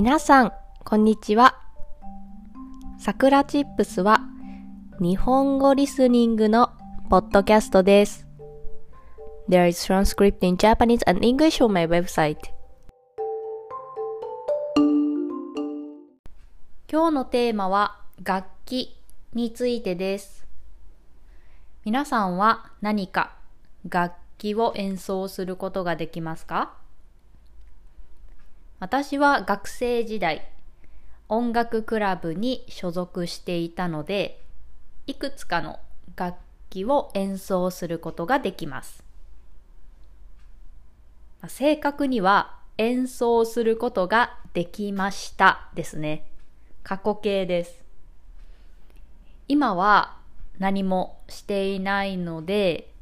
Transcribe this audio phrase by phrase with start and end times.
[0.00, 0.52] 皆さん、
[0.84, 1.58] こんにちは。
[3.00, 4.20] さくらチップスは
[5.00, 6.70] 日本語リスニングの
[7.10, 8.24] ポッドキャストです。
[9.48, 12.36] There is transcript in Japanese and English on my website.
[16.88, 18.96] 今日のテーマは楽器
[19.34, 20.46] についてです。
[21.84, 23.34] 皆さんは何か
[23.88, 26.76] 楽器を演奏することができますか？
[28.80, 30.48] 私は学生時代、
[31.28, 34.40] 音楽クラブに所属していたので、
[35.08, 35.80] いくつかの
[36.14, 36.38] 楽
[36.70, 39.02] 器を演奏することができます。
[41.48, 46.24] 正確には演奏することができましたですね。
[46.84, 47.82] 過去形です。
[49.48, 50.16] 今は
[50.60, 52.92] 何もしていないので、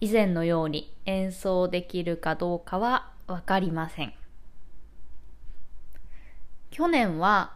[0.00, 4.14] 以前のように演奏できるかどうかはわかりません。
[6.74, 7.52] 去年は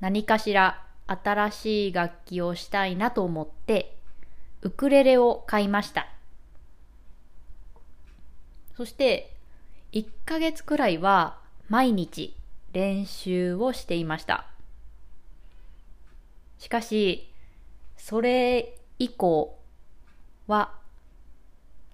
[0.00, 3.96] 何かしら新しい楽器をしたいなと思って
[4.62, 6.08] ウクレレを買いました。
[8.76, 9.32] そして
[9.92, 12.34] 1ヶ月くらいは毎日
[12.72, 14.48] 練習をしていました。
[16.58, 17.32] しかし、
[17.96, 19.56] それ以降
[20.48, 20.72] は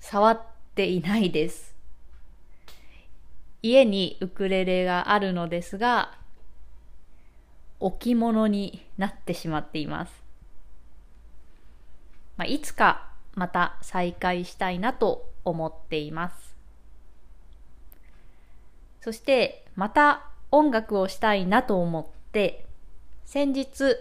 [0.00, 0.40] 触っ
[0.74, 1.74] ていないです。
[3.60, 6.21] 家にウクレレがあるのですが、
[7.86, 10.22] 置物になってしまっています。
[12.36, 16.54] まあ、いつかまた再開したいなと思っています。
[19.00, 22.66] そしてまた音楽をしたいなと思って
[23.24, 23.96] 先日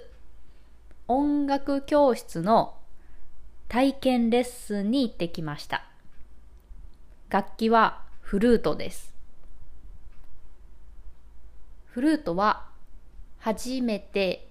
[1.08, 2.76] 音楽教室の
[3.68, 5.86] 体験レッスンに行ってきました。
[7.30, 9.14] 楽器はフルートです。
[11.86, 12.71] フルートは
[13.42, 14.48] 初めて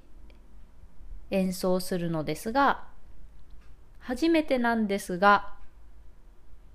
[1.30, 2.88] 演奏するのですが、
[4.00, 5.54] 初めてなんですが、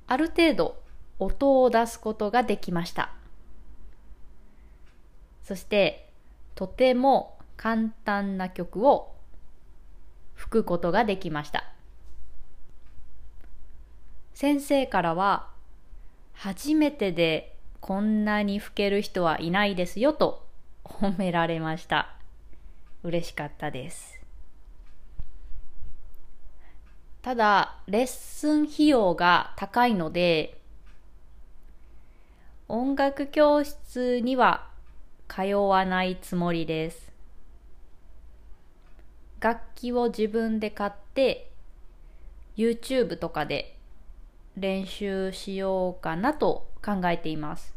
[0.08, 0.82] ある程度
[1.20, 3.12] 音を出すことができました。
[5.44, 6.10] そして、
[6.56, 9.14] とても簡単な曲を
[10.36, 11.66] 吹くことができました。
[14.34, 15.50] 先生からは、
[16.32, 20.45] 初めてでこんなに吹ける人はいないですよと
[20.86, 22.16] 褒められました。
[23.04, 24.22] 嬉しかったです。
[27.22, 30.62] ただ、レッスン費用が高いので、
[32.68, 34.68] 音楽教室には
[35.28, 37.12] 通わないつもりです。
[39.40, 41.52] 楽器を自分で買って、
[42.58, 43.76] YouTube とかで
[44.56, 47.75] 練習しようかなと考えています。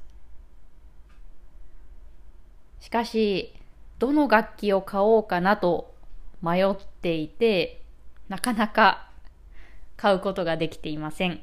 [2.80, 3.54] しかし、
[3.98, 5.94] どの楽器を買おうかなと
[6.42, 7.82] 迷っていて、
[8.28, 9.10] なかなか
[9.96, 11.40] 買うことができていません。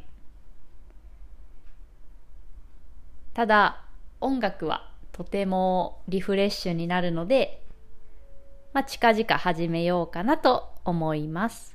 [3.33, 3.83] ただ、
[4.21, 7.61] 音楽はとてもリフレッシュになるので、
[8.73, 11.74] まあ、近々始めようかなと思います。